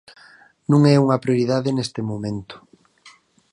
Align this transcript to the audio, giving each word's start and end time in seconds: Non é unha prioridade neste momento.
Non 0.71 0.81
é 0.93 0.95
unha 1.05 1.21
prioridade 1.23 1.69
neste 1.77 2.01
momento. 2.09 2.55